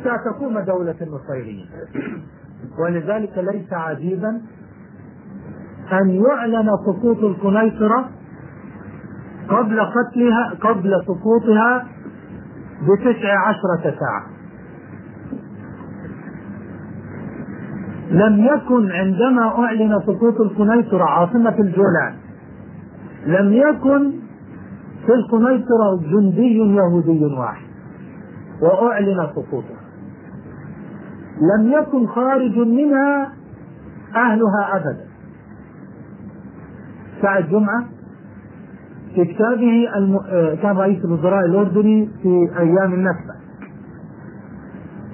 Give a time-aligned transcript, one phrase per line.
[0.00, 1.66] ستقوم دولة النصيريين
[2.78, 4.40] ولذلك ليس عجيبا
[5.92, 8.08] أن يعلن سقوط القنيطرة
[9.48, 11.86] قبل قتلها قبل سقوطها
[12.82, 14.26] بتسع عشرة ساعة.
[18.10, 22.14] لم يكن عندما أعلن سقوط القنيطرة عاصمة الجولان
[23.26, 24.12] لم يكن
[25.06, 27.66] في القنيطرة جندي يهودي واحد
[28.62, 29.85] وأعلن سقوطه
[31.40, 33.32] لم يكن خارج منها
[34.16, 35.06] أهلها أبدا.
[37.22, 37.84] سعد جمعة
[39.14, 40.18] في كتابه الم...
[40.62, 43.34] كان رئيس الوزراء الأردني في أيام النكبة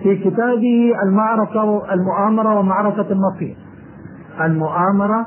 [0.03, 3.57] في كتابه المعركة المؤامرة ومعركة المصير
[4.41, 5.27] المؤامرة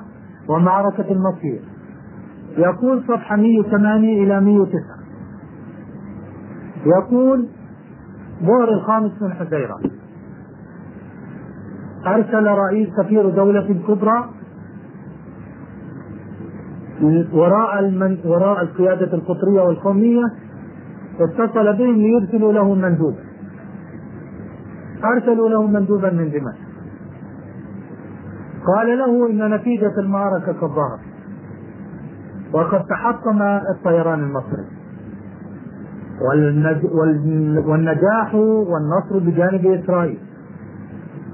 [0.50, 1.62] ومعركة المصير
[2.58, 4.80] يقول صفحة 108 إلى 109
[6.86, 7.48] يقول
[8.44, 9.76] ظهر الخامس من حزيرة
[12.08, 14.30] أرسل رئيس سفير دولة كبرى
[17.34, 18.18] وراء المن...
[18.26, 20.24] وراء القيادة القطرية والقومية
[21.20, 23.24] اتصل بهم ليرسلوا له مندوبا
[25.04, 26.66] أرسلوا له مندوبا من دمشق.
[28.68, 31.00] قال له إن نتيجة المعركة قد ظهرت
[32.54, 33.42] وقد تحطم
[33.76, 34.66] الطيران المصري.
[36.22, 36.86] والنج...
[37.68, 40.20] والنجاح والنصر بجانب إسرائيل.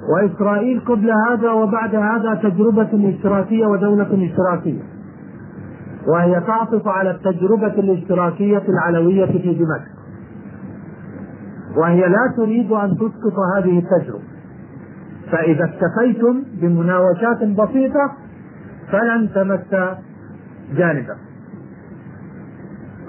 [0.10, 4.82] وإسرائيل قبل هذا وبعد هذا تجربة اشتراكية ودولة اشتراكية
[6.08, 10.02] وهي تعطف على التجربة الاشتراكية العلوية في دمشق.
[11.78, 14.24] وهي لا تريد أن تسقط هذه التجربة.
[15.32, 18.12] فإذا اكتفيتم بمناوشات بسيطة
[18.92, 19.76] فلن تمس
[20.78, 21.16] جانبا.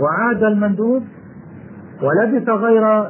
[0.00, 1.02] وعاد المندوب
[2.02, 3.08] ولبث غير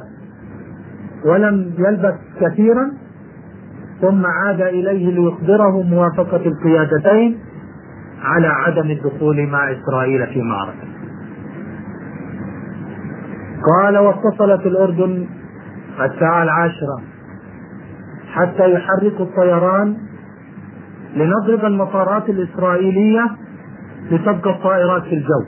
[1.25, 2.91] ولم يلبث كثيرا
[4.03, 7.39] ثم عاد إليه ليخبره موافقة القيادتين
[8.23, 10.87] على عدم الدخول مع إسرائيل في معركة.
[13.77, 15.27] قال واتصلت الأردن
[16.01, 17.01] الساعة العاشرة
[18.33, 19.97] حتى يحركوا الطيران
[21.15, 23.25] لنضرب المطارات الإسرائيلية
[24.11, 25.43] لتبقى الطائرات في الجو.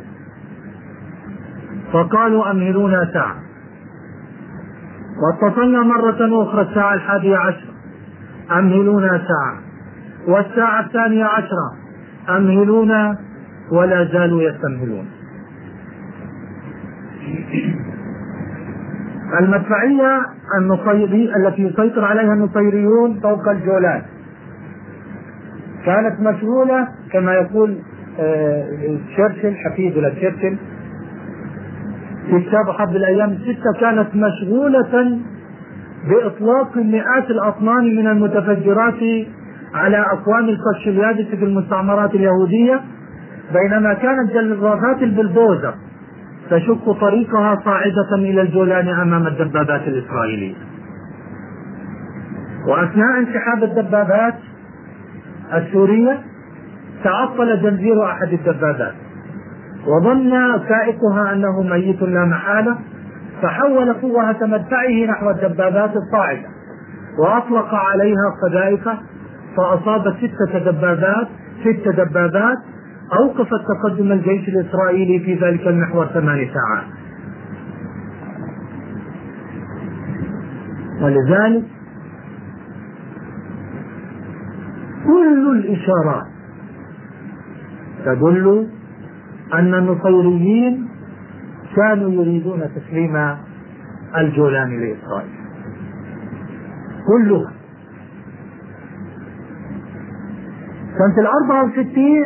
[1.93, 3.35] فقالوا أمهلونا ساعة.
[5.21, 7.74] واتصلنا مرة أخرى الساعة الحادية عشرة.
[8.51, 9.57] أمهلونا ساعة.
[10.27, 11.73] والساعة الثانية عشرة.
[12.37, 13.17] أمهلونا
[13.71, 15.05] ولا زالوا يستمهلون.
[19.39, 20.21] المدفعية
[20.59, 24.01] النصيري التي يسيطر عليها النصيريون فوق الجولان.
[25.85, 27.77] كانت مشغولة كما يقول
[29.07, 30.57] تشرشل حفيد ولا تشرشل.
[32.29, 35.19] في كتاب حرب الأيام الستة كانت مشغولة
[36.09, 39.27] بإطلاق مئات الأطنان من المتفجرات
[39.73, 42.81] على أقوام الفشليادة في المستعمرات اليهودية
[43.53, 45.73] بينما كانت جلافات البلدوزر
[46.49, 50.55] تشق طريقها صاعدة إلى الجولان أمام الدبابات الإسرائيلية.
[52.67, 54.35] وأثناء انسحاب الدبابات
[55.53, 56.19] السورية
[57.03, 58.93] تعطل جنزير أحد الدبابات
[59.87, 60.31] وظن
[60.69, 62.77] سائقها أنه ميت لا محالة.
[63.41, 66.47] فحول قوة مدفعه نحو الدبابات الصاعدة
[67.19, 68.97] وأطلق عليها قذائفه
[69.57, 71.27] فأصابت ستة دبابات
[71.63, 72.57] ست دبابات
[73.19, 76.87] أوقفت تقدم الجيش الإسرائيلي في ذلك المحور ثمان ساعات.
[81.01, 81.63] ولذلك
[85.05, 86.25] كل الإشارات
[88.05, 88.67] تدل
[89.53, 90.87] أن النصيريين
[91.75, 93.35] كانوا يريدون تسليم
[94.17, 95.35] الجولان لإسرائيل.
[97.07, 97.51] كلها
[100.97, 102.25] سنة الأربعة وستين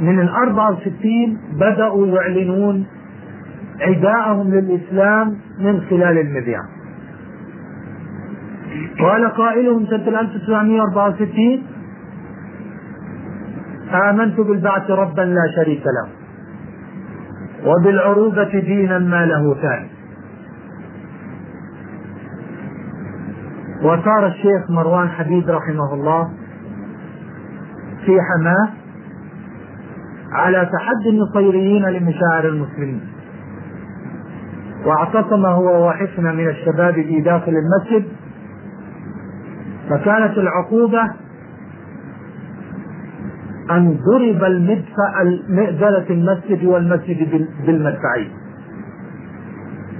[0.00, 2.86] من الأربعة وستين بدأوا يعلنون
[3.80, 6.62] عداءهم للإسلام من خلال المذياع
[9.00, 11.62] قال قائلهم سنة 1964
[14.10, 16.23] آمنت بالبعث ربا لا شريك له.
[17.64, 19.88] وبالعروبة دينا ما له ثاني
[23.82, 26.30] وصار الشيخ مروان حبيب رحمه الله
[28.06, 28.68] في حماة
[30.32, 33.00] على تحدي النصيريين لمشاعر المسلمين.
[34.86, 38.08] واعتصم هو وحفنة من الشباب في داخل المسجد.
[39.90, 41.10] فكانت العقوبة
[43.70, 48.30] أن ضرب المدفع مئذلة المسجد والمسجد بالمدفعية.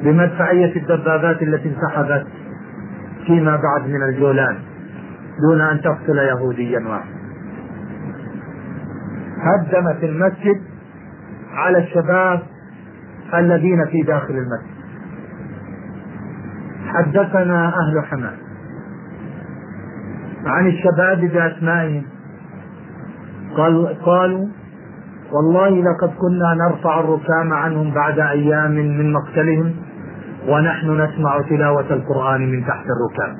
[0.05, 2.27] بمدفعية الدبابات التي انسحبت
[3.27, 4.57] فيما بعد من الجولان
[5.49, 7.15] دون أن تقتل يهوديا واحد
[9.39, 10.61] هدمت المسجد
[11.55, 12.43] على الشباب
[13.35, 14.75] الذين في داخل المسجد.
[16.87, 18.37] حدثنا أهل حماه
[20.47, 22.14] عن الشباب بأسمائهم.
[23.57, 24.47] قال قالوا
[25.33, 29.73] والله لقد كنا نرفع الركام عنهم بعد أيام من مقتلهم
[30.49, 33.37] ونحن نسمع تلاوة القرآن من تحت الركام.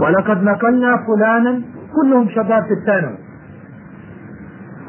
[0.00, 1.62] ولقد نقلنا فلانا
[1.96, 3.18] كلهم شباب في الثانوي.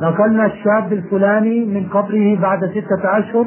[0.01, 3.45] نقلنا الشاب الفلاني من قبره بعد ستة أشهر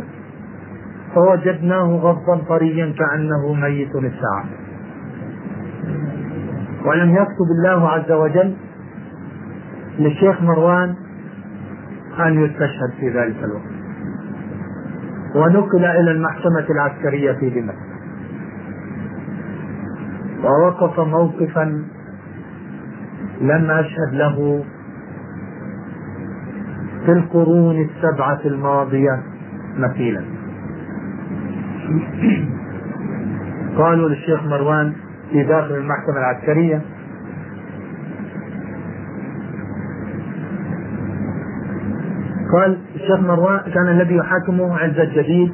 [1.15, 4.66] فوجدناه غضا طريا كأنه ميت الساعة.
[6.87, 8.57] ولم يكتب الله عز وجل
[9.99, 10.95] للشيخ مروان
[12.19, 13.77] أن يستشهد في ذلك الوقت.
[15.35, 17.87] ونقل إلى المحكمة العسكرية في دمشق.
[20.45, 21.85] ووقف موقفا
[23.41, 24.65] لم أشهد له
[27.07, 29.23] في القرون السبعة الماضية
[29.79, 30.25] مثيلا.
[33.79, 34.93] قالوا للشيخ مروان
[35.31, 36.83] في داخل المحكمة العسكرية.
[42.53, 45.53] قال الشيخ مروان كان الذي يحاكمه عز الجديد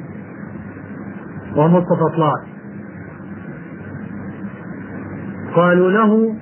[1.57, 2.43] ومصطفى طلال.
[5.55, 6.37] قالوا له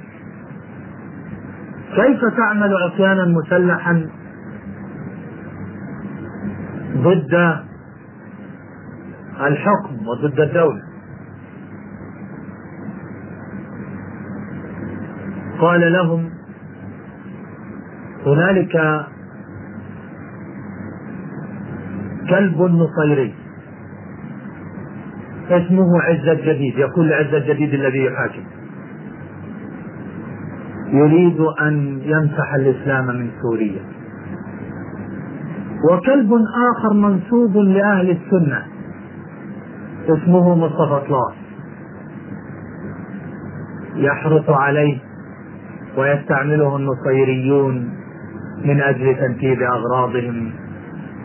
[1.96, 4.06] كيف تعمل عصيانا مسلحا
[6.96, 7.34] ضد
[9.40, 10.89] الحكم وضد الدولة؟
[15.60, 16.30] قال لهم
[18.26, 19.04] هنالك
[22.30, 23.34] كلب نصيري
[25.50, 28.42] اسمه عز الجديد يقول عز الجديد الذي يحاكم.
[30.88, 33.82] يريد أن يمسح الإسلام من سوريا.
[35.90, 36.32] وكلب
[36.70, 38.62] آخر منسوب لأهل السنة
[40.08, 41.34] اسمه مصطفى طلاس
[43.96, 45.09] يحرص عليه
[45.96, 47.94] ويستعمله النصيريون
[48.64, 50.52] من أجل تنفيذ أغراضهم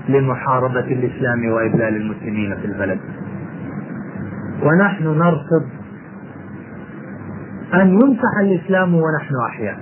[0.10, 3.00] لمحاربة الإسلام وإذلال المسلمين في البلد.
[4.64, 5.66] ونحن نرفض
[7.74, 9.80] أن يمسح الإسلام ونحن أحياء.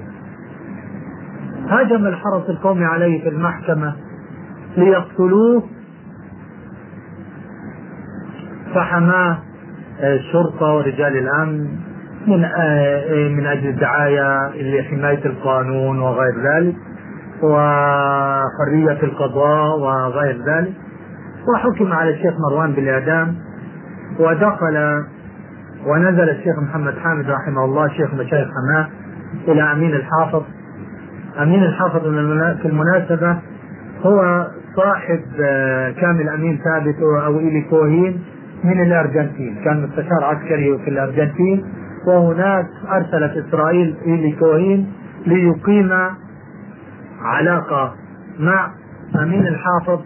[1.69, 3.95] هاجم الحرس القومي عليه في المحكمة
[4.77, 5.63] ليقتلوه.
[8.75, 9.37] فحماه
[9.99, 11.82] الشرطة ورجال الأمن.
[12.27, 12.39] من
[13.37, 16.75] من أجل الدعاية لحماية القانون وغير ذلك
[17.43, 20.73] وحرية القضاء وغير ذلك.
[21.53, 23.35] وحكم على الشيخ مروان بالإعدام
[24.19, 25.03] ودخل
[25.87, 28.87] ونزل الشيخ محمد حامد رحمه الله شيخ مشايخ حماة
[29.47, 30.43] إلى أمين الحافظ.
[31.41, 32.01] أمين الحافظ
[32.61, 33.37] في المناسبة
[34.01, 35.21] هو صاحب
[36.01, 36.95] كامل أمين ثابت
[37.25, 38.23] أو إيلي كوهين
[38.63, 39.55] من الأرجنتين.
[39.65, 41.65] كان مستشار عسكري في الأرجنتين.
[42.07, 44.91] وهناك أرسلت إسرائيل إيلي كوهين
[45.27, 45.91] ليقيم
[47.21, 47.93] علاقة
[48.39, 48.71] مع
[49.23, 49.99] أمين الحافظ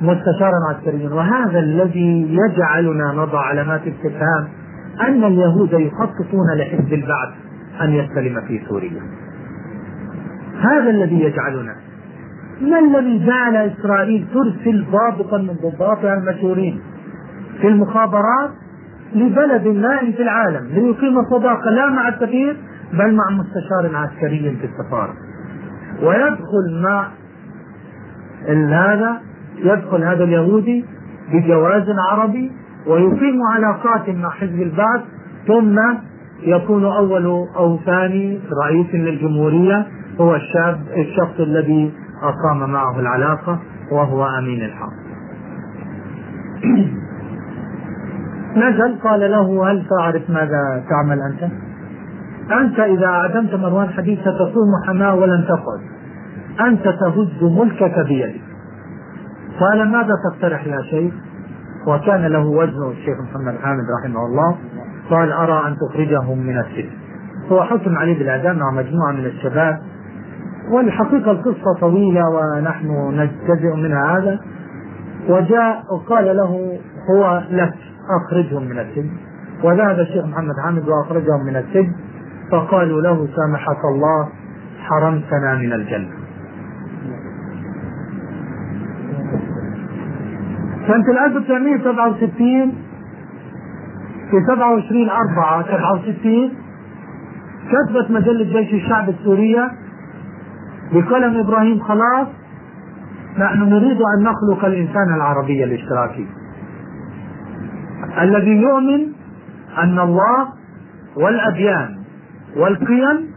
[0.00, 1.10] مستشارا عسكريا.
[1.10, 4.48] وهذا الذي يجعلنا نضع علامات استفهام
[5.00, 7.28] أن اليهود يخططون لحزب البعث
[7.80, 9.02] أن يستلم في سوريا.
[10.60, 11.74] هذا الذي يجعلنا.
[12.60, 16.80] ما الذي جعل إسرائيل ترسل ضابطا من ضباطها المشهورين
[17.60, 18.50] في المخابرات؟
[19.14, 22.56] لبلد ما في العالم ليقيم صداقة لا مع السفير
[22.92, 25.14] بل مع مستشار عسكري في السفارة
[26.02, 27.08] ويدخل مع
[28.72, 29.20] هذا
[29.58, 30.84] يدخل هذا اليهودي
[31.32, 32.52] بجواز عربي
[32.86, 35.00] ويقيم علاقات مع حزب البعث
[35.46, 35.80] ثم
[36.42, 39.86] يكون أول أو ثاني رئيس للجمهورية
[40.20, 43.58] هو الشاب الشخص الذي أقام معه العلاقة
[43.92, 44.92] وهو أمين الحق.
[48.56, 51.52] نزل قال له هل تعرف ماذا تعمل أنت؟
[52.52, 55.80] أنت إذا أعدمت مروان حديث ستصوم حماة ولن تقعد.
[56.60, 58.40] أنت تهز ملكك بيدك.
[59.60, 61.14] قال ماذا تقترح يا شيخ؟
[61.86, 64.56] وكان له وزن الشيخ محمد حامد رحمه الله
[65.10, 66.90] قال أرى أن تخرجهم من السجن
[67.52, 69.78] هو حكم عليه بالإعدام مع مجموعة من الشباب
[70.70, 72.88] والحقيقة القصة طويلة ونحن
[73.20, 74.40] نجتزئ منها هذا
[75.28, 76.78] وجاء وقال له
[77.10, 77.74] هو لك
[78.10, 79.10] أخرجهم من السجن.
[79.64, 81.92] وذهب الشيخ محمد حامد وأخرجهم من السجن.
[82.52, 84.28] فقالوا له سامحك الله
[84.80, 86.08] حرمتنا من الجنة.
[90.86, 92.72] سنة 1967
[94.30, 96.50] في 27 4 67
[97.66, 99.70] كتبت مجلة جيش الشعب السورية
[100.92, 102.26] بقلم إبراهيم خلاص
[103.38, 106.26] نحن نريد أن نخلق الإنسان العربي الإشتراكي.
[108.20, 109.12] الذي يؤمن
[109.78, 110.48] أن الله
[111.16, 111.98] والأديان
[112.56, 113.30] والقيم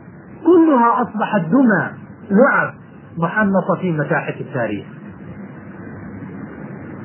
[0.46, 1.90] كلها أصبحت دمى
[2.32, 2.74] لعب
[3.18, 4.86] محنطة في متاحف التاريخ.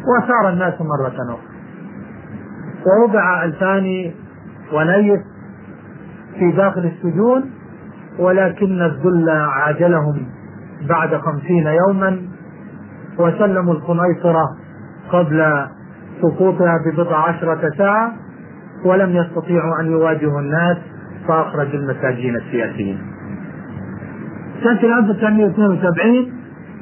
[0.05, 1.39] وسار الناس مرة أخرى.
[2.87, 4.15] ووضع الفاني
[4.73, 5.21] ونيس
[6.39, 7.51] في داخل السجون
[8.19, 10.27] ولكن الذل عاجلهم
[10.89, 12.23] بعد خمسين يوما
[13.19, 14.57] وسلموا القنيطرة
[15.13, 15.67] قبل
[16.25, 18.13] سقوطها ببضع عشرة ساعة
[18.85, 20.77] ولم يستطيعوا أن يواجهوا الناس
[21.29, 22.99] فأخرجوا المساجين السياسيين.
[24.65, 26.33] سنة 1972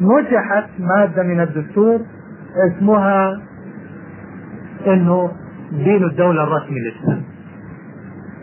[0.01, 2.01] مسحت مادة من الدستور
[2.69, 3.41] اسمها
[4.87, 5.31] إنه
[5.73, 7.23] دين الدولة الرسمي الإسلامي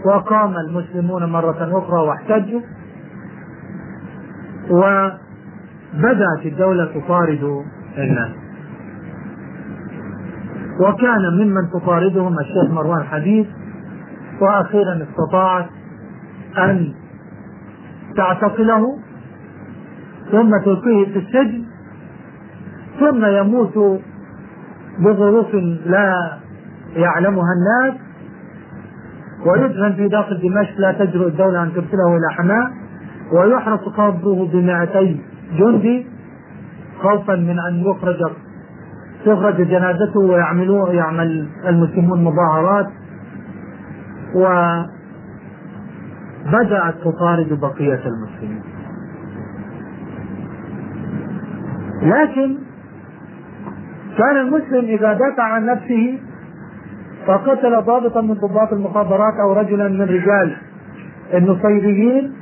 [0.06, 2.62] وقام المسلمون مرة أخرى واحتجوا
[4.70, 7.64] وبدأت الدولة تطارد
[7.98, 8.49] الناس.
[10.80, 13.48] وكان ممن تطاردهم الشيخ مروان حديث
[14.42, 15.66] وأخيرا استطاعت
[16.58, 16.94] أن
[18.18, 19.00] تعتقله
[20.32, 21.64] ثم تلقيه في السجن
[23.00, 24.02] ثم يموت
[25.00, 25.56] بظروف
[25.86, 26.38] لا
[26.96, 28.00] يعلمها الناس
[29.46, 32.72] ويدفن في داخل دمشق لا تجرؤ الدولة أن ترسله إلى حماة
[33.32, 35.22] ويحرس قبره بمائتي
[35.60, 36.08] جندي
[37.02, 38.32] خوفا من أن يخرج
[39.26, 42.88] تخرج جنازته ويعملوا يعمل المسلمون مظاهرات
[46.46, 48.64] وبدأت تطارد بقية المسلمين.
[52.02, 52.58] لكن
[54.18, 56.20] كان المسلم إذا دافع عن نفسه
[57.28, 60.58] فقتل ضابطا من ضباط المخابرات أو رجلا من رجال
[61.34, 62.34] النصيريين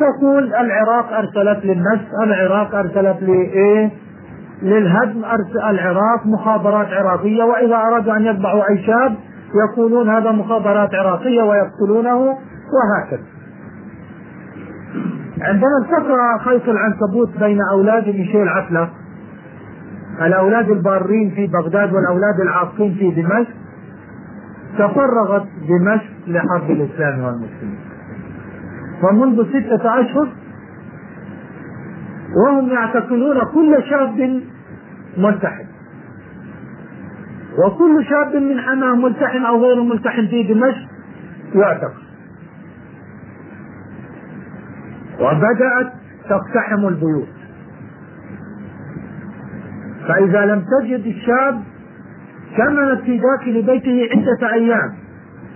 [0.00, 3.90] تقول العراق أرسلت للنفس العراق أرسلت لإيه؟
[4.64, 5.24] للهدم
[5.70, 9.14] العراق مخابرات عراقية وإذا أرادوا أن يذبحوا أي شاب
[9.68, 12.16] يقولون هذا مخابرات عراقية ويقتلونه
[12.74, 13.22] وهكذا.
[15.40, 18.88] عندما التقى خيط العنكبوت بين أولاد ميشيل عتلة
[20.22, 23.50] الأولاد البارين في بغداد والأولاد العاقين في دمشق
[24.78, 27.78] تفرغت دمشق لحرب الإسلام والمسلمين.
[29.02, 30.28] ومنذ ستة أشهر
[32.36, 34.40] وهم يعتقلون كل شاب
[35.18, 35.66] ملتحن
[37.58, 40.88] وكل شاب من حماه ملتحن أو غير ملتحن في دمشق
[41.54, 42.04] يعتقل
[45.20, 45.92] وبدأت
[46.28, 47.28] تقتحم البيوت.
[50.08, 51.62] فإذا لم تجد الشاب
[52.56, 54.94] كملت في داخل بيته عدة أيام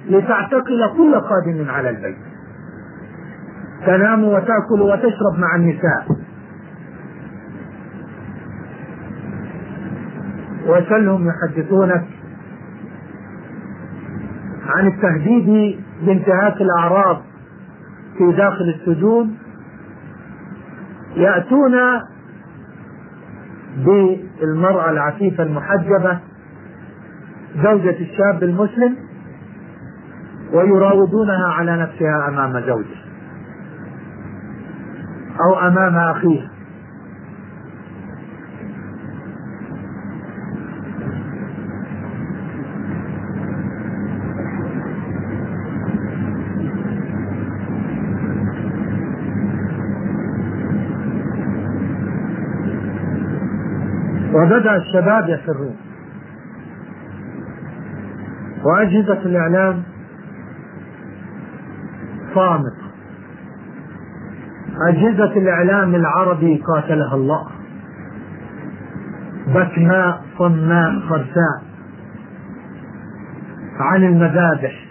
[0.08, 2.16] لتعتقل كل قادم على البيت.
[3.86, 6.17] تنام وتأكل وتشرب مع النساء.
[10.68, 12.04] وسلهم يحدثونك
[14.66, 17.22] عن التهديد بانتهاك الأعراض
[18.18, 19.38] في داخل السجون
[21.16, 21.72] يأتون
[23.76, 26.18] بالمرأة العفيفة المحجبة
[27.62, 28.96] زوجة الشاب المسلم
[30.52, 32.98] ويراودونها على نفسها أمام زوجه
[35.40, 36.48] أو أمام أخيه
[54.48, 55.76] وبدأ الشباب يفرون.
[58.64, 59.82] وأجهزة الإعلام
[62.34, 62.88] صامتة.
[64.88, 67.46] أجهزة الإعلام العربي قاتلها الله.
[69.46, 71.62] بكماء صماء خرساء.
[73.80, 74.86] عن المذابح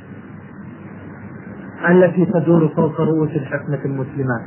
[1.90, 4.42] التي تدور فوق رؤوس الحكمة المسلمات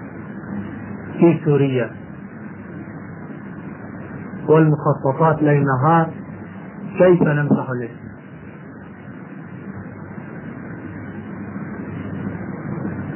[1.19, 2.00] في سوريا.
[4.51, 6.07] والمخططات ليل نهار
[6.99, 8.11] كيف نمسح الاسم؟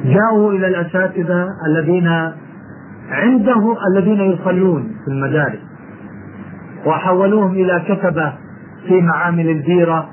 [0.05, 2.07] جاءوا إلى الأساتذة الذين
[3.09, 5.59] عنده الذين يصلون في المدارس
[6.85, 8.33] وحولوهم إلى كتبة
[8.87, 10.09] في معامل البيرة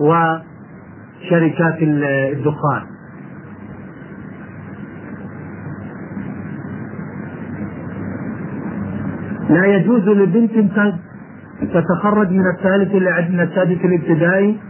[0.00, 2.82] وشركات الدخان.
[9.48, 10.52] لا يجوز لبنت
[11.60, 12.94] تتخرج من الثالث
[13.30, 14.60] من السادس الابتدائي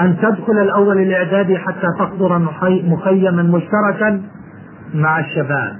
[0.00, 2.38] أن تدخل الأول الإعدادي حتى تحضر
[2.84, 4.22] مخيما مشتركا
[4.94, 5.76] مع الشباب.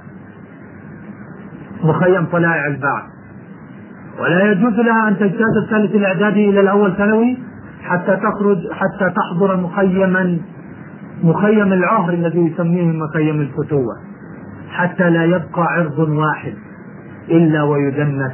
[1.83, 3.03] مخيم طلائع البعث.
[4.19, 7.37] ولا يجوز لها أن تجتاز الثالث الإعدادي إلى الأول ثانوي
[7.83, 10.37] حتى تخرج حتى تحضر مخيما
[11.23, 13.95] مخيم العهر الذي يسميه مخيم الفتوة
[14.69, 16.53] حتى لا يبقى عرض واحد.
[17.29, 18.33] إلا ويدنس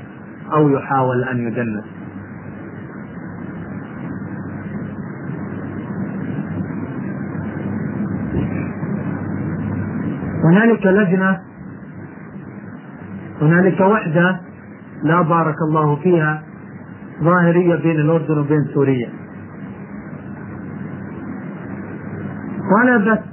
[0.53, 1.83] أو يحاول أن يدنس.
[10.43, 11.39] هنالك لجنة
[13.41, 14.39] هنالك وحدة
[15.03, 16.43] لا بارك الله فيها
[17.23, 19.09] ظاهرية بين الأردن وبين سوريا.
[22.83, 23.23] طلبت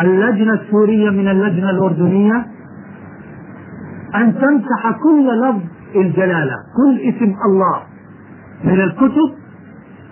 [0.00, 2.46] اللجنة السورية من اللجنة الأردنية
[4.16, 5.60] أن تمسح كل لفظ
[5.96, 7.82] الجلالة كل اسم الله
[8.64, 9.34] من الكتب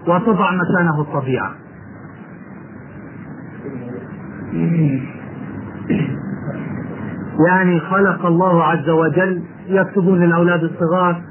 [0.08, 1.54] وتضع مكانه الطبيعة.
[7.48, 11.22] يعني خلق الله عز وجل يكتبون للأولاد الصغار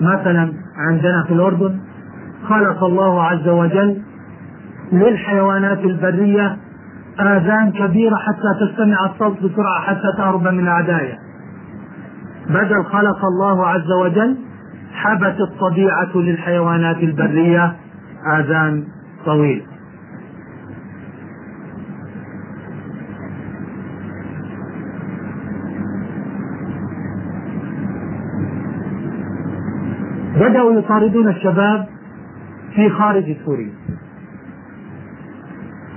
[0.00, 1.80] مثلا عندنا في الأردن
[2.48, 4.02] خلق الله عز وجل
[4.92, 6.56] للحيوانات البرية
[7.20, 11.18] آذان كبيرة حتى تستمع الصوت بسرعة حتى تهرب من أعدائها
[12.48, 14.36] بدل خلق الله عز وجل
[14.92, 17.76] حبت الطبيعة للحيوانات البرية.
[18.26, 18.84] آذان
[19.24, 19.62] طويلة
[30.36, 31.86] بدأوا يطاردون الشباب
[32.74, 33.72] في خارج سوريا.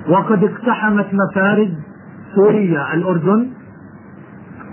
[0.10, 1.74] وقد اقتحمت مفارد
[2.36, 3.48] سوريا الأردن.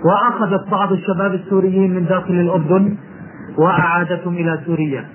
[0.05, 2.95] وأخذت بعض الشباب السوريين من داخل الأردن
[3.57, 5.05] وأعادتهم إلى سوريا.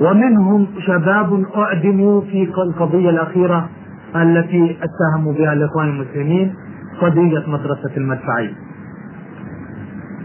[0.00, 3.68] ومنهم شباب أعدموا في القضية الأخيرة
[4.16, 6.54] التي اتهموا بها الإخوان المسلمين
[7.00, 8.52] قضية مدرسة المدفعية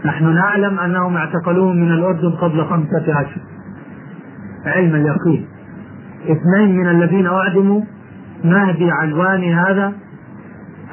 [0.04, 3.42] نحن نعلم أنهم اعتقلوهم من الأردن قبل خمسة أشهر
[4.66, 5.46] علم اليقين.
[6.24, 7.82] اثنين من الذين أعدموا
[8.44, 9.92] مهدي علواني هذا؟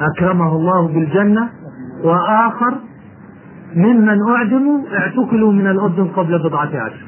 [0.02, 1.50] أكرمه الله بالجنة.
[2.04, 2.74] وآخر
[3.76, 7.08] ممن أعدموا اعتقلوا من الأردن قبل بضعة أشهر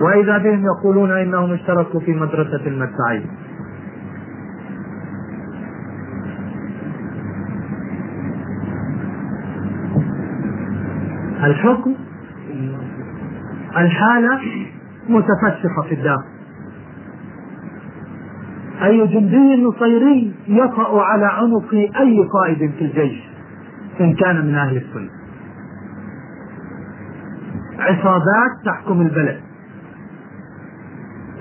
[0.00, 3.26] وإذا بهم يقولون إنهم اشتركوا في مدرسة المدفعية
[11.44, 11.94] الحكم
[13.76, 14.40] الحالة
[15.08, 16.37] متفشخة في الداخل.
[18.82, 23.28] أي جندي نصيري يطأ على عنق أي قائد في الجيش
[24.00, 25.10] إن كان من أهل السنة.
[27.78, 29.40] عصابات تحكم البلد.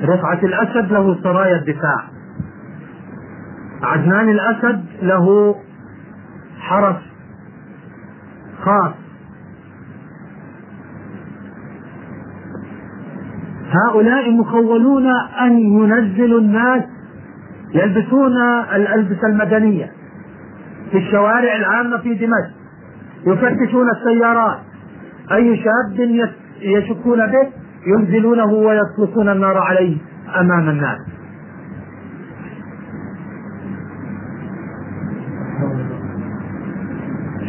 [0.02, 2.04] رفعة الأسد له سرايا الدفاع.
[3.84, 5.56] عدنان الأسد له
[6.60, 7.02] حرس
[8.62, 8.94] خاص.
[13.72, 15.08] هؤلاء مخولون
[15.42, 16.97] أن ينزلوا الناس
[17.74, 18.38] يلبسون
[18.76, 19.92] الألبسة المدنية
[20.92, 22.58] في الشوارع العامة في دمشق
[23.28, 24.58] يفتشون السيارات.
[25.32, 26.00] أي شاب
[26.62, 27.48] يشكون به
[27.88, 29.98] ينزلونه ويطلقون النار عليه
[30.40, 31.00] أمام الناس.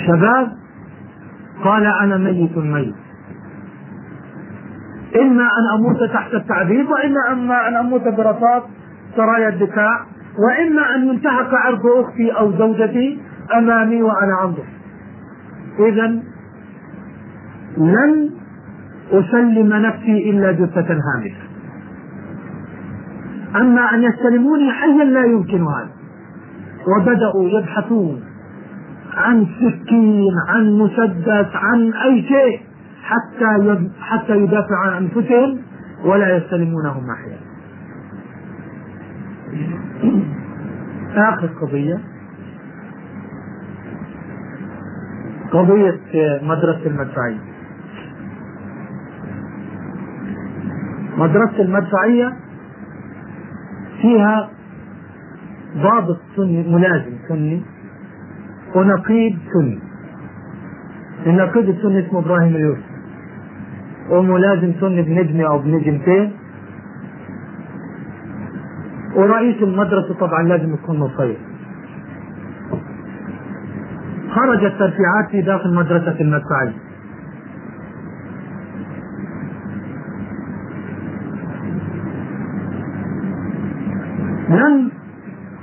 [0.07, 0.49] شباب
[1.65, 2.95] قال أنا ميت ميت.
[5.21, 8.63] إما أن أموت تحت التعذيب وإما أما أن أموت برصاص
[9.17, 10.07] سرايا الدفاع
[10.39, 13.21] وإما أن ينتهك عرض أختي أو زوجتي
[13.59, 14.65] أمامي وأنا أنظر
[15.79, 16.23] إذا
[17.77, 18.31] لن
[19.13, 21.49] أسلم نفسي إلا جثة هامشة.
[23.57, 25.89] أما أن يستلموني حيا لا يمكن هذا
[26.89, 28.23] وبدأوا يبحثون
[29.15, 32.61] عن سكين عن مسدس عن أي شيء
[33.03, 35.59] حتى حتى يدافعوا عن أنفسهم
[36.05, 37.48] ولا يستلمونهم أحيانا
[41.15, 42.01] آخر قضية.
[45.53, 46.01] قضية
[46.43, 47.41] مدرسة المدفعية.
[51.19, 52.37] مدرسة المدفعية
[54.03, 54.51] فيها
[55.77, 57.63] ضابط سني ملازم سني
[58.75, 59.79] ونقيب سني.
[61.27, 62.89] النقيب السني اسمه إبراهيم اليوسف.
[64.11, 66.33] وملازم سني بنجمة أو بنجمتين.
[69.15, 71.37] ورئيس المدرسة طبعا لازم يكون مصير
[74.31, 76.75] خرجت ترفيعات في داخل مدرسة المدفعية.
[84.49, 84.91] لم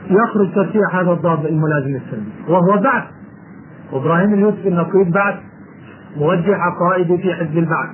[0.10, 2.32] يخرج ترفيع هذا الضابط الملازم السلمي.
[2.48, 3.04] وهو بعث.
[3.92, 5.36] وابراهيم اليوسف النقيب بعث.
[6.18, 7.90] موجه عقائدي في حزب البعث.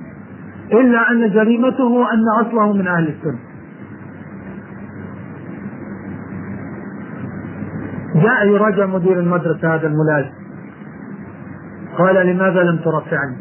[0.72, 3.51] إلا أن جريمته أن أصله من أهل السنة
[8.14, 10.32] جاء يراجع مدير المدرسة هذا الملازم
[11.98, 13.36] قال لماذا لم ترفعني؟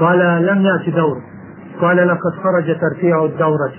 [0.00, 1.22] قال لم يأتي دورك
[1.80, 3.72] قال لقد خرج ترفيع الدورة.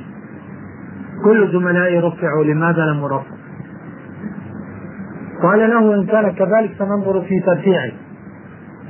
[1.23, 3.35] كل زملائي رفعوا لماذا لم أرفع؟
[5.43, 7.93] قال له إن كان كذلك سننظر في ترفيعي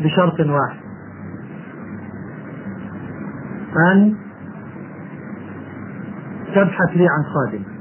[0.03, 0.79] بشرط واحد.
[3.91, 4.15] أن
[6.55, 7.78] تبحث لي عن خادم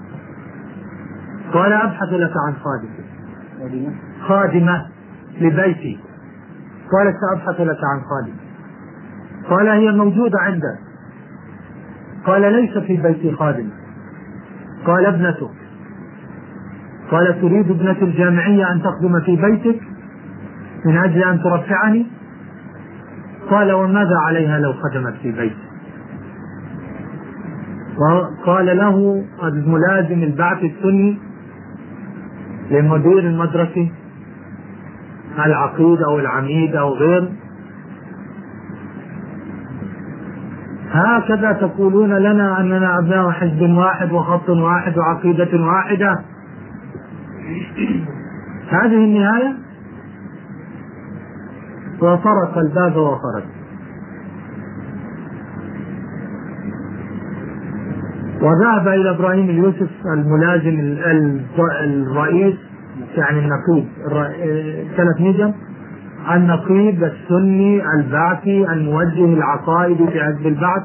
[1.52, 2.88] قال أبحث لك عن خادم.
[4.20, 4.86] خادمة.
[5.40, 5.98] لبيتي.
[6.92, 8.36] قالت سأبحث لك عن خادم.
[9.50, 10.78] قال هي موجودة عندك
[12.26, 13.68] قال ليس في بيتي خادم.
[14.86, 15.50] قال ابنتك
[17.10, 19.80] قال تريد ابنة الجامعية أن تخدم في بيتك؟
[20.84, 22.06] من أجل أن ترفعني؟
[23.50, 25.68] قال وماذا عليها لو خدمت في بيتي
[27.98, 31.18] وقال له الملازم البعث السني
[32.70, 33.90] لمدير المدرسة
[35.46, 37.32] العقيد أو العميد أو غير.
[40.90, 46.24] هكذا تقولون لنا أننا أبناء حزب واحد وخط واحد وعقيدة واحدة.
[48.68, 49.56] هذه النهاية.
[52.02, 53.57] وطرق الباب وخرج
[58.42, 60.96] وذهب إلى إبراهيم اليوسف الملازم
[61.84, 62.54] الرئيس
[63.16, 63.88] يعني النقيب
[65.20, 65.52] نجم
[66.34, 70.82] النقيب السني البعثي الموجه العقائدي في حزب البعث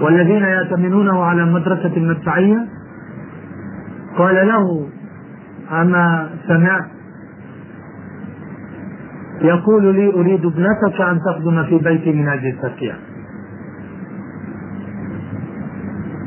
[0.00, 2.66] والذين يأتمنونه على المدرسة المدفعية.
[4.18, 4.86] قال له
[5.80, 6.84] أما سمعت؟
[9.42, 12.94] يقول لي أريد ابنتك أن تخدم في بيتي من أجل التركيع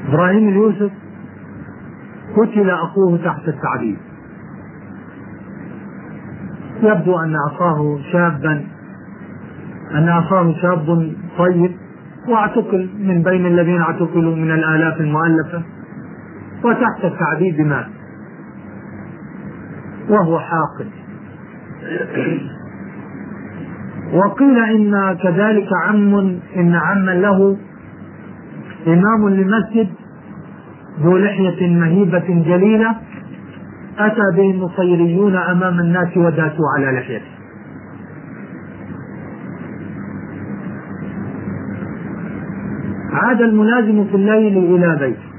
[0.10, 0.92] إبراهيم اليوسف
[2.38, 3.98] قتل أخوه تحت التعذيب.
[6.84, 8.64] يبدو أن أخاه شابا
[9.92, 11.72] أن أخاه شاب طيب
[12.28, 15.62] واعتقل من بين الذين اعتقلوا من الآلاف المؤلفة
[16.64, 17.86] وتحت التعذيب مات
[20.10, 20.90] وهو حاقد.
[24.14, 27.58] وقيل إن كذلك عم إن عما له
[28.88, 29.90] إمام لمسجد
[31.02, 32.96] ذو لحية مهيبة جليلة
[34.00, 37.32] أتى به النصيريون أمام الناس وداسوا على لحيته.
[43.12, 45.30] عاد الملازم في الليل إلى بيته.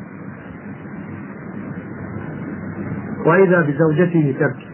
[3.26, 4.70] وإذا بزوجته تبكي.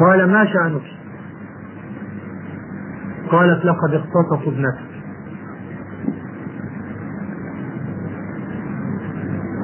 [0.00, 0.97] قال ما شأنك؟
[3.30, 4.88] قالت لقد اختطفوا ابنتك.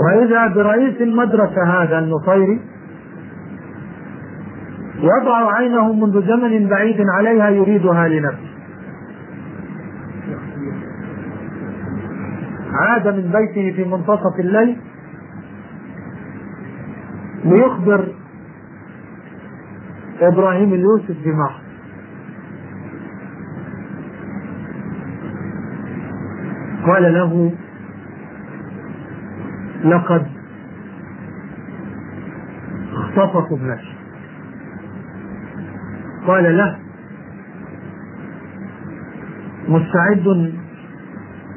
[0.07, 2.61] وإذا برئيس المدرسة هذا النصيري
[4.99, 8.55] يضع عينه منذ زمن بعيد عليها يريدها لنفسه.
[12.75, 14.77] عاد من بيته في منتصف الليل
[17.45, 18.09] ليخبر
[20.21, 21.64] إبراهيم اليوسف بما
[26.87, 27.53] قال له
[29.85, 30.27] لقد
[32.93, 33.95] اختطفوا ابنتي
[36.27, 36.79] قال له
[39.69, 40.53] مستعد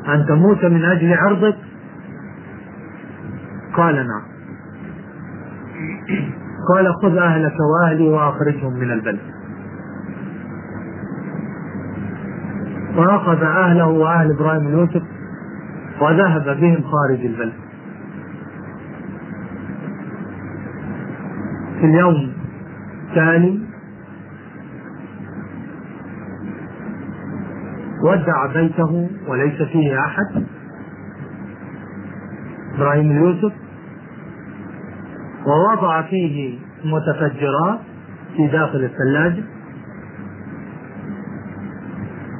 [0.08, 1.58] أن تموت من أجل عرضك؟
[3.74, 4.22] قال نعم.
[6.74, 9.20] قال خذ أهلك وأهلي وأخرجهم من البلد.
[12.96, 15.17] وأخذ أهله وأهل إبراهيم يوسف
[16.02, 17.54] وذهب بهم خارج البلد.
[21.80, 22.34] في اليوم
[23.10, 23.60] الثاني
[28.04, 30.44] ودع بيته وليس فيه أحد.
[32.76, 33.54] إبراهيم يوسف
[35.46, 37.80] ووضع فيه متفجرات
[38.36, 39.44] في داخل الثلاجة.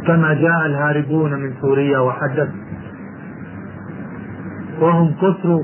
[0.08, 2.50] كما جاء الهاربون من سوريا وحدث
[4.80, 5.64] وهم كثروا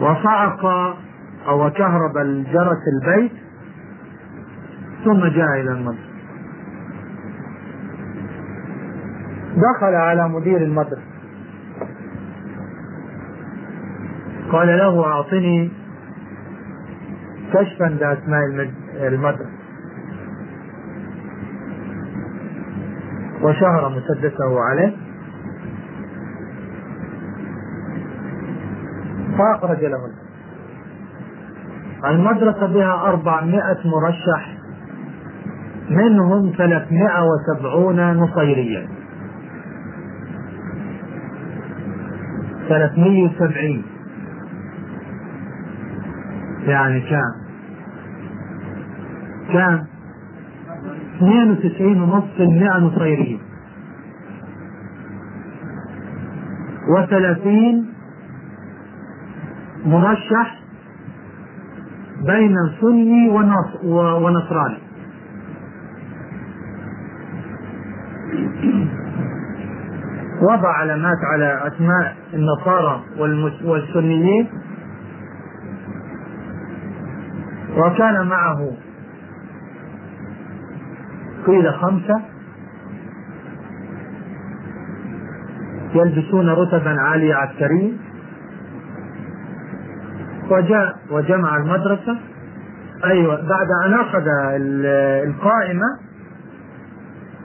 [0.00, 0.64] وصعق
[1.48, 3.32] أو كهرب الجرس البيت
[5.04, 6.10] ثم جاء إلى المدرسة.
[9.56, 11.02] دخل على مدير المدرسة.
[14.52, 15.70] قال له أعطني
[17.52, 19.50] كشفا بأسماء المدرسة.
[23.42, 25.09] وشهر مسدسه عليه.
[29.40, 29.98] فأخرج له.
[32.10, 34.56] المدرسة بها أربعمائة مرشح
[35.90, 38.88] منهم ثلاثمائة وسبعون نصيريا.
[42.68, 43.84] ثلاثمية وسبعين.
[46.66, 47.32] يعني كام؟
[49.52, 49.86] كام؟
[51.16, 53.38] 92 ونص المئة نصيرية
[56.88, 57.89] وثلاثين
[59.84, 60.60] مرشح
[62.26, 63.28] بين سني
[63.94, 64.78] ونصراني.
[70.42, 73.02] وضع علامات على أسماء النصارى
[73.64, 74.48] والسنيين.
[77.76, 78.70] وكان معه
[81.46, 82.20] قيل خمسة.
[85.94, 87.92] يلبسون رتبا عالية عسكرية
[90.50, 92.16] وجاء وجمع المدرسة.
[93.04, 94.24] أيوة بعد أن أخذ
[95.28, 95.86] القائمة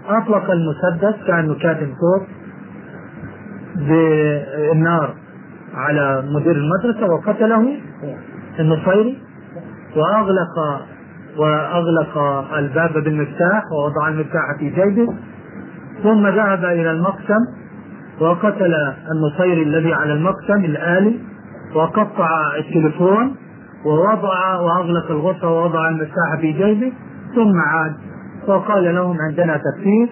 [0.07, 2.27] أطلق المسدس كأنه كاتم صوت
[3.75, 5.15] بالنار
[5.73, 7.77] على مدير المدرسة وقتله
[8.59, 9.21] النصيري
[9.95, 10.85] وأغلق
[11.37, 12.17] وأغلق
[12.57, 15.13] الباب بالمفتاح ووضع المفتاح في جيبه.
[16.03, 17.45] ثم ذهب إلى المقسم
[18.19, 18.73] وقتل
[19.11, 21.19] النصيري الذي على المقسم الآلي.
[21.75, 23.35] وقطع التليفون
[23.85, 26.93] ووضع وأغلق الغرفة ووضع المفتاح في جيبه
[27.35, 27.93] ثم عاد.
[28.47, 30.09] وقال لهم عندنا تفسير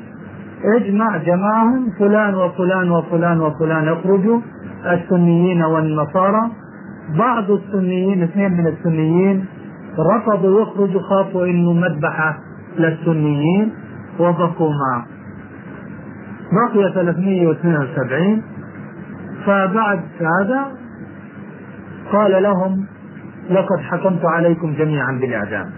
[0.76, 4.40] اجمع جماعهم فلان وفلان وفلان وفلان اخرجوا
[4.86, 6.42] السنيين والنصارى.
[7.18, 9.46] بعض السنيين اثنين من السنيين
[10.00, 12.38] رفضوا يخرجوا خافوا إنه مذبحة
[12.78, 13.74] للسنيين
[14.20, 15.06] وبقوا معه.
[16.54, 18.42] بقي 372
[19.46, 20.83] فبعد هذا
[22.14, 22.86] قال لهم
[23.50, 25.70] لقد حكمت عليكم جميعا بالإعدام.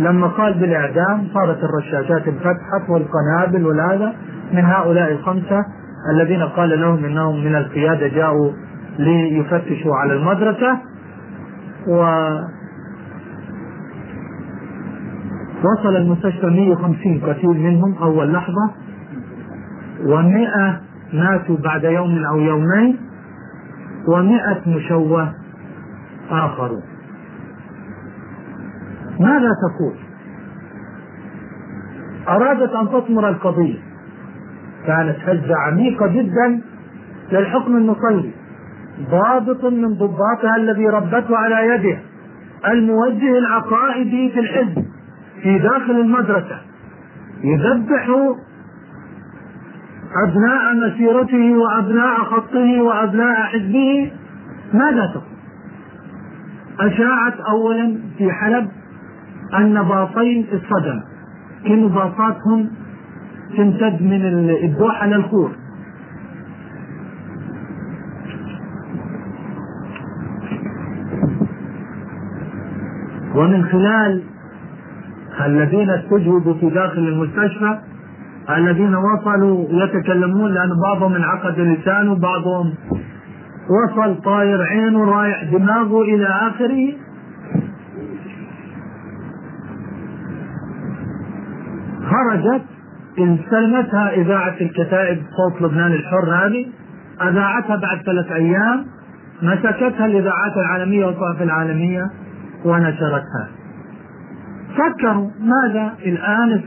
[0.00, 4.12] لما قال بالإعدام صارت الرشاشات انفتحت والقنابل والهذا
[4.52, 5.64] من هؤلاء الخمسة
[6.14, 8.52] الذين قال لهم إنهم من القيادة جاءوا
[8.98, 10.78] ليفتشوا على المدرسة.
[11.88, 12.00] و
[15.64, 18.70] وصل المستشفى 150 قتيل منهم أول لحظة
[20.04, 20.72] و100
[21.14, 22.96] ماتوا بعد يوم أو يومين
[24.06, 25.32] و100 مشوه
[26.30, 26.82] آخرون
[29.20, 29.94] ماذا تقول؟
[32.28, 33.78] أرادت أن تثمر القضية
[34.86, 36.60] كانت هزة عميقة جدا
[37.32, 38.32] للحكم النصيري
[39.10, 41.98] ضابط من ضباطها الذي ربته على يده
[42.68, 44.84] الموجه العقائدي في الحزب
[45.42, 46.60] في داخل المدرسة
[47.44, 48.08] يذبح
[50.26, 54.12] أبناء مسيرته وأبناء خطه وأبناء حزبه
[54.72, 55.33] ماذا تقول؟
[56.80, 58.68] أشاعت أولا في حلب
[59.54, 61.00] أن باطين اصطدم.
[61.64, 62.70] كانوا باطاتهم
[63.56, 64.20] تمتد من
[64.64, 65.50] الدوحة للخور
[73.34, 74.22] ومن خلال
[75.46, 77.78] الذين استجهدوا في داخل المستشفى
[78.50, 82.74] الذين وصلوا يتكلمون لأن بعضهم انعقد لسانه بعضهم
[83.68, 86.92] وصل طاير عينه رايح دماغه إلى آخره.
[92.10, 92.64] خرجت
[93.18, 96.66] استلمتها إذاعة الكتائب صوت لبنان الحر هذه.
[97.22, 98.86] أذاعتها بعد ثلاث أيام
[99.42, 102.10] مسكتها الإذاعات العالمية والصحف العالمية
[102.64, 103.48] ونشرتها.
[104.76, 106.60] فكروا ماذا الآن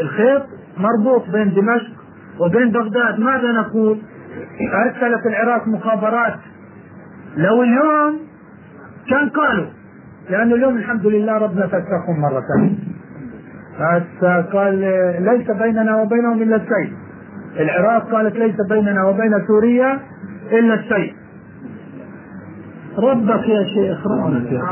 [0.00, 0.42] الخيط
[0.78, 1.92] مربوط بين دمشق
[2.40, 3.20] وبين بغداد.
[3.20, 3.98] ماذا نقول؟
[4.60, 6.34] أرسلت العراق مخابرات؟
[7.36, 8.18] لو اليوم
[9.10, 9.66] كان قالوا
[10.30, 12.78] لأنه اليوم الحمد لله ربنا فسخهم مرة ثانية.
[14.52, 14.78] قال
[15.24, 16.92] ليس بيننا وبينهم إلا السيف.
[17.60, 20.00] العراق قالت ليس بيننا وبين سوريا
[20.52, 21.14] إلا السيف.
[22.98, 24.62] ربك يا شيخ ربك يا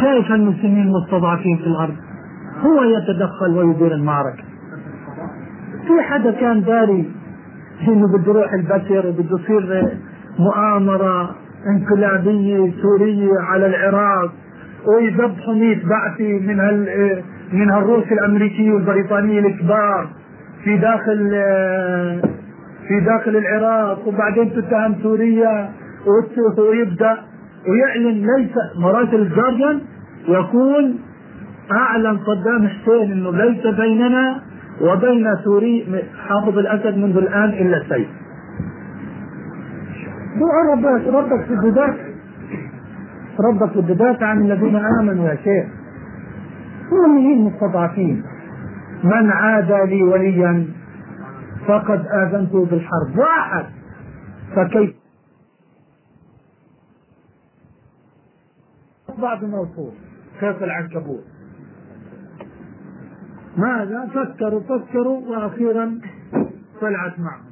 [0.00, 1.96] كيف المسلمين مستضعفين في الأرض؟
[2.60, 4.44] هو يتدخل ويدير المعركة.
[5.86, 7.10] في حدا كان داري
[7.88, 9.88] انه بده يروح البشر وبده يصير
[10.38, 11.34] مؤامرة
[11.70, 14.32] انقلابية سورية على العراق.
[14.86, 16.56] ويذبحوا 100 بعثي من
[17.52, 20.08] من الروس الامريكي والبريطاني الكبار
[20.64, 21.30] في داخل
[22.88, 24.08] في داخل العراق.
[24.08, 25.70] وبعدين تتهم سوريا
[26.58, 27.16] ويبدأ
[27.68, 29.80] ويعلن ليس مراسل الجارديان
[30.28, 30.94] يقول
[31.72, 34.40] اعلن صدام حسين إنه ليس بيننا
[34.80, 38.08] وبين سوري حافظ الأسد منذ الآن إلا السيف.
[40.72, 42.14] ربك ربك في البداية
[43.40, 45.66] ربك في البداية عن الذين آمنوا يا شيخ.
[46.92, 48.22] مؤمنين مستضعفين.
[49.04, 50.66] من عادى لي وليا
[51.68, 53.64] فقد اذنته بالحرب واحد
[54.56, 54.94] فكيف
[59.18, 59.92] بعض موصول
[60.40, 61.24] خيط العنكبوت
[63.56, 65.98] ماذا فكروا فكروا وأخيرا
[66.80, 67.46] طلعت معهم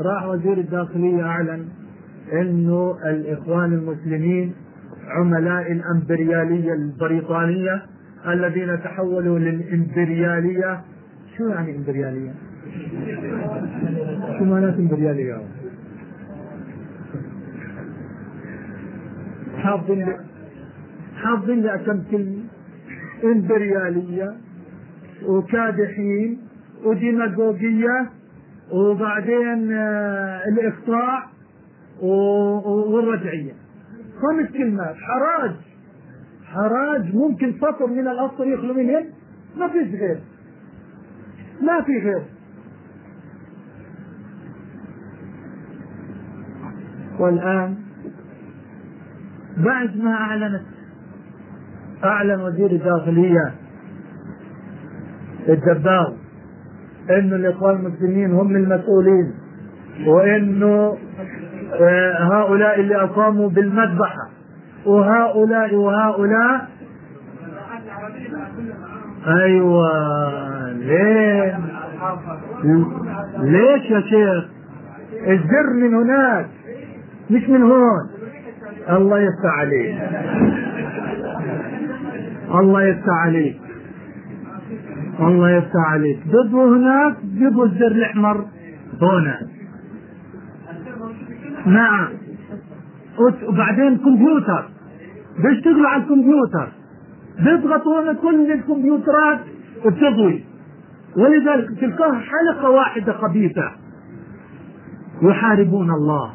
[0.00, 1.68] راح وزير الداخلية أعلن
[2.32, 4.54] إنه الإخوان المسلمين
[5.08, 7.82] عملاء الأمبريالية البريطانية
[8.26, 10.80] الذين تحولوا للإمبريالية
[11.36, 12.34] شو يعني إمبريالية؟
[14.38, 15.42] شو معنات إمبريالية؟
[19.58, 20.06] حافظين
[21.16, 22.42] حافظين لي كم كلمة
[23.24, 24.34] امبريالية
[25.26, 26.38] وكادحين
[26.84, 28.10] وديماغوجية
[28.72, 31.26] وبعدين آه، الإقطاع
[32.02, 33.52] والرجعية.
[34.22, 34.94] خمس كلمات.
[34.96, 35.54] حراج.
[36.44, 39.04] حراج ممكن سطر من الأسطر يخلو منهن
[39.56, 40.20] ما فيش غير.
[41.62, 42.22] ما في غير.
[47.18, 47.76] والآن
[49.56, 50.62] بعد ما أعلنت
[52.04, 53.54] أعلن وزير الداخلية
[55.50, 56.12] الدباغ
[57.10, 59.34] إنه الاخوان المسلمين هم المسؤولين.
[60.06, 60.96] وإنه
[61.80, 64.28] آه، هؤلاء اللي أقاموا بالمذبحة.
[64.86, 66.68] وهؤلاء وهؤلاء.
[69.26, 70.72] أيوه.
[70.72, 71.58] ليه؟
[73.38, 74.44] ليش يا شيخ؟
[75.26, 76.46] الزر من هناك
[77.30, 78.10] مش من هون.
[78.90, 79.96] الله يفتح عليك.
[82.54, 83.59] الله يفتح عليك.
[85.20, 86.18] الله يفتح عليك.
[86.28, 88.44] ضده هناك جيبوا الزر الاحمر
[89.02, 89.40] هنا.
[91.66, 92.08] نعم.
[93.48, 94.64] وبعدين كمبيوتر.
[95.38, 96.68] بيشتغلوا على الكمبيوتر؟
[97.38, 99.38] بيضغطوا هنا كل الكمبيوترات
[99.86, 100.44] بتضوي
[101.16, 103.70] ولذلك تلقاها حلقة واحدة خبيثه
[105.22, 106.32] يحاربون الله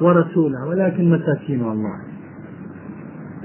[0.00, 2.00] ورسوله ولكن مساكين والله.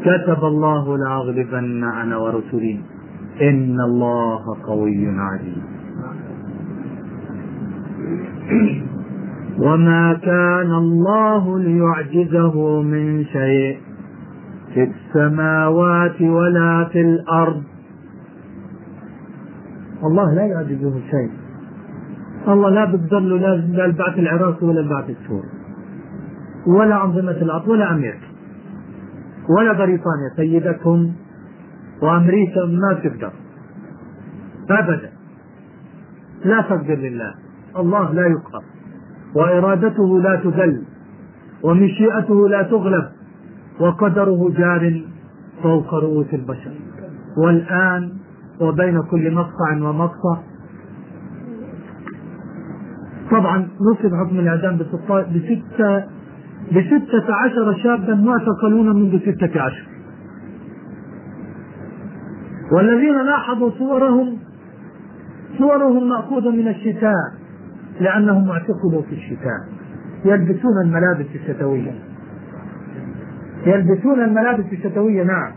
[0.02, 2.82] كتب الله لأغلبن أنا ورسلي
[3.41, 5.63] إن الله قوي عليم.
[9.60, 13.78] وما كان الله ليعجزه من شيء
[14.74, 17.63] في السماوات ولا في الأرض.
[20.04, 21.32] الله لا يعجزه شيء.
[22.48, 25.50] الله لا بيقدر له لا البعث العراقي ولا البعث السوري
[26.67, 28.28] ولا أنظمة الأرض ولا أمريكا.
[29.50, 30.30] ولا بريطانيا.
[30.36, 31.25] سيدتهم
[32.01, 33.31] وأمريكا ما تقدر.
[34.69, 35.10] أبدا.
[36.45, 37.34] لا تقدر لله.
[37.77, 38.63] الله لا يقهر
[39.36, 40.84] وإرادته لا تذل.
[41.63, 43.05] ومشيئته لا تغلب.
[43.79, 45.01] وقدره جار
[45.63, 46.71] فوق رؤوس البشر.
[47.38, 48.12] والآن
[48.62, 50.38] وبين كل مقطع ومقطع.
[53.31, 56.03] طبعا نصب حكم الإعدام بستة
[56.71, 59.94] بستة عشر شابا معتقلون منذ ستة عشر.
[62.71, 64.38] والذين لاحظوا صورهم
[65.58, 67.34] صورهم مأخوذة من الشتاء
[67.99, 69.60] لأنهم اعتقلوا في الشتاء.
[70.25, 71.91] يلبسون الملابس الشتوية.
[73.65, 75.51] يلبسون الملابس الشتوية نعم.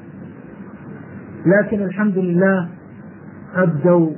[1.46, 2.68] لكن الحمد لله
[3.54, 4.10] أبدوا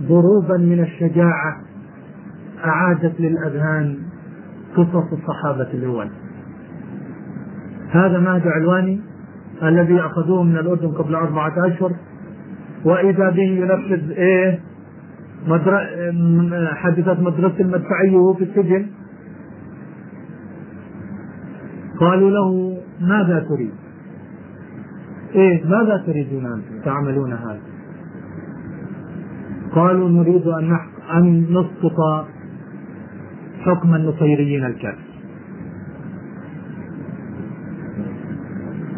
[0.00, 1.56] ضروبا من الشجاعة
[2.64, 3.98] أعادت للأذهان
[4.76, 6.10] قصص الصحابة الأول.
[7.90, 9.00] هذا مهد علواني
[9.62, 11.92] الذي أخذوه من الأردن قبل أربعة أشهر
[12.84, 14.60] وإذا به ينفذ إيه
[15.48, 15.80] مدر...
[16.74, 18.86] حادثة مدرسة المدفعية وهو في السجن
[22.00, 23.72] قالوا له ماذا تريد؟
[25.34, 27.60] إيه ماذا تريدون أن تعملون هذا؟
[29.74, 30.78] قالوا نريد أن.
[31.14, 32.26] أن نسقط
[33.60, 35.05] حكم النصيريين الكافر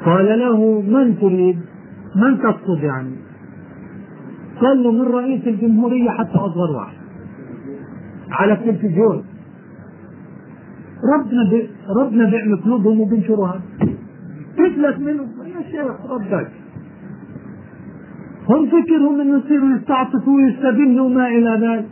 [0.08, 1.58] قال له من تريد؟
[2.16, 3.16] من تقصد يعني؟
[4.60, 6.96] قال له من رئيس الجمهورية حتى أصغر واحد.
[8.30, 9.24] على التلفزيون.
[11.14, 11.68] ربنا بي...
[12.00, 13.60] ربنا بيعمل قلوبهم وبينشرها
[14.56, 16.50] تفلت منهم يا شيخ ربك
[18.48, 21.88] هم فكرهم إنه يصيروا يستعطفوا ويستبنوا ما إلى ذلك.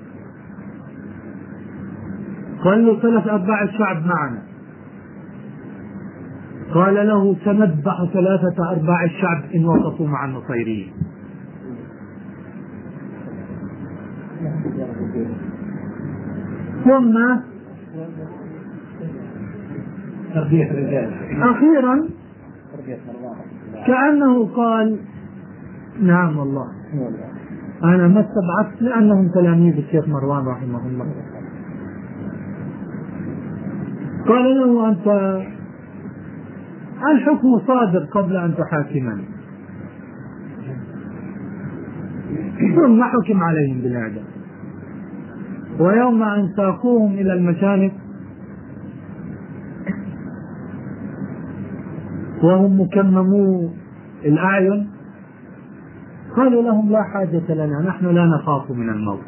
[2.65, 4.46] قال له ثلاث أرباع الشعب معنا.
[6.77, 10.93] قال له سنذبح ثلاثة أرباع الشعب إن وقفوا مع النصيريين.
[16.85, 17.17] ثم
[21.43, 22.09] أخيرا
[23.87, 24.99] كأنه قال
[26.01, 26.67] نعم والله.
[27.85, 31.07] أنا ما استبعدت لأنهم تلاميذ الشيخ مروان رحمه الله.
[34.29, 35.07] قال له أنت
[37.03, 39.25] الحكم صادر قبل أن تحاكمني.
[42.77, 44.25] ثم حكم عليهم بالإعدام.
[45.81, 47.93] ويوم أن ساقوهم إلى المشانق
[52.43, 53.71] وهم مكممو
[54.25, 54.91] الأعين
[56.37, 59.21] قالوا لهم لا حاجة لنا نحن لا نخاف من الموت.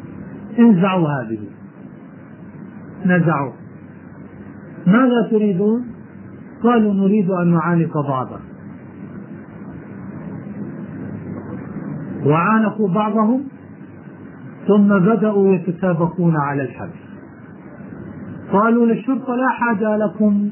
[0.59, 1.39] انزعوا هذه.
[3.05, 3.51] نزعوا.
[4.87, 5.88] ماذا تريدون؟
[6.63, 8.39] قالوا نريد أن نعانق بعضا.
[12.25, 13.43] وعانقوا بعضهم
[14.67, 17.09] ثم بدأوا يتسابقون على الحبس.
[18.51, 20.49] قالوا للشرطة لا حاجة لكم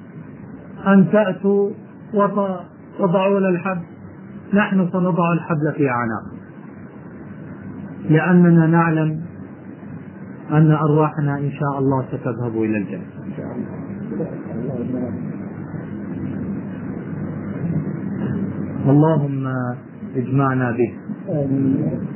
[0.88, 1.70] أن تأتوا
[2.14, 3.82] وتضعون الحبل
[4.54, 6.38] نحن سنضع الحبل في أعناقكم
[8.10, 9.22] لأننا نعلم
[10.52, 13.08] أن أرواحنا إن شاء الله ستذهب إلى الجنة.
[18.90, 19.48] اللهم
[20.16, 20.92] اجمعنا به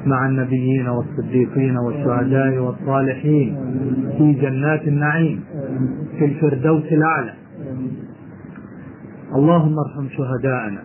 [0.06, 3.56] مع النبيين والصديقين والشهداء والصالحين
[4.18, 5.44] في جنات النعيم
[6.20, 7.34] في الفردوس الأعلى.
[9.36, 10.82] اللهم ارحم شهداءنا.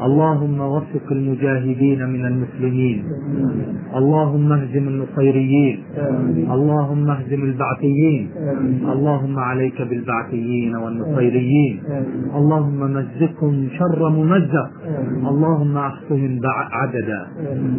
[0.00, 3.04] اللهم وفق المجاهدين من المسلمين.
[3.96, 5.78] اللهم اهزم النصيريين.
[6.50, 8.30] اللهم اهزم البعثيين.
[8.92, 11.80] اللهم عليك بالبعثيين والنصيريين.
[12.36, 14.70] اللهم مزقهم شر ممزق.
[15.30, 16.40] اللهم احصهم
[16.72, 17.22] عددا.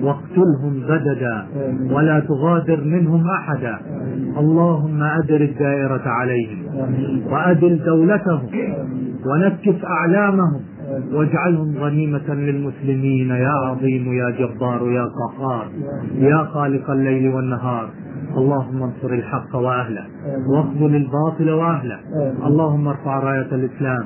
[0.04, 1.46] واقتلهم بددا.
[1.94, 3.76] ولا تغادر منهم أحدا.
[4.38, 6.60] اللهم أدر الدائرة عليهم.
[7.32, 8.48] وأدل دولتهم.
[9.26, 10.62] ونكف أعلامهم.
[11.14, 13.30] واجعلهم غنيمة للمسلمين.
[13.30, 15.66] يا عظيم يا جبار يا قهار
[16.16, 17.90] يا خالق الليل والنهار.
[18.38, 20.06] اللهم انصر الحق وأهله
[20.48, 22.00] واخذل الباطل وأهله.
[22.48, 24.04] اللهم ارفع راية الإسلام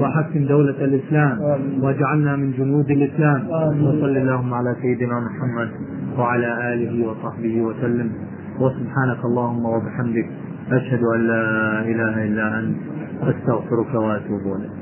[0.00, 1.38] وحكم دولة الإسلام
[1.82, 3.40] واجعلنا من جنود الإسلام.
[3.86, 5.70] وصل اللهم على سيدنا محمد
[6.18, 8.10] وعلى آله وصحبه وسلم.
[8.60, 10.28] وسبحانك اللهم وبحمدك
[10.72, 11.44] أشهد أن لا
[11.80, 12.76] إله إلا أنت
[13.22, 14.77] أستغفرك وأتوب إليك.